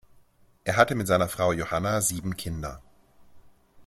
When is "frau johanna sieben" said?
1.29-2.35